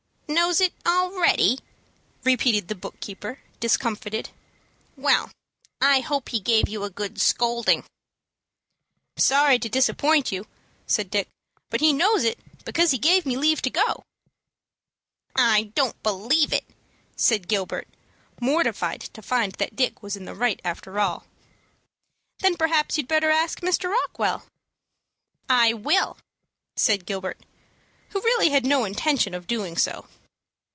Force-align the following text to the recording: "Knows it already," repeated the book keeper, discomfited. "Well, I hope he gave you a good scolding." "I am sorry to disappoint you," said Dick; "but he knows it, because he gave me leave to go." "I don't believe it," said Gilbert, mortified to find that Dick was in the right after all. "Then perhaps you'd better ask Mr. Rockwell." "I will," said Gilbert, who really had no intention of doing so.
"Knows 0.27 0.61
it 0.61 0.73
already," 0.85 1.59
repeated 2.23 2.69
the 2.69 2.75
book 2.75 2.97
keeper, 3.01 3.39
discomfited. 3.59 4.29
"Well, 4.95 5.29
I 5.81 5.99
hope 5.99 6.29
he 6.29 6.39
gave 6.39 6.69
you 6.69 6.83
a 6.85 6.89
good 6.89 7.19
scolding." 7.19 7.81
"I 7.81 7.83
am 9.17 9.21
sorry 9.21 9.59
to 9.59 9.67
disappoint 9.67 10.31
you," 10.31 10.47
said 10.87 11.09
Dick; 11.11 11.27
"but 11.69 11.81
he 11.81 11.91
knows 11.91 12.23
it, 12.23 12.39
because 12.63 12.91
he 12.91 12.97
gave 12.97 13.25
me 13.25 13.35
leave 13.35 13.61
to 13.63 13.69
go." 13.69 14.05
"I 15.35 15.63
don't 15.75 16.01
believe 16.01 16.53
it," 16.53 16.65
said 17.17 17.49
Gilbert, 17.49 17.89
mortified 18.39 19.01
to 19.01 19.21
find 19.21 19.51
that 19.53 19.75
Dick 19.75 20.01
was 20.01 20.15
in 20.15 20.23
the 20.23 20.35
right 20.35 20.61
after 20.63 20.97
all. 20.97 21.25
"Then 22.39 22.55
perhaps 22.55 22.97
you'd 22.97 23.07
better 23.07 23.31
ask 23.31 23.59
Mr. 23.59 23.89
Rockwell." 23.89 24.45
"I 25.49 25.73
will," 25.73 26.17
said 26.77 27.05
Gilbert, 27.05 27.39
who 28.11 28.21
really 28.21 28.49
had 28.49 28.65
no 28.65 28.85
intention 28.85 29.33
of 29.33 29.45
doing 29.45 29.75
so. 29.75 30.07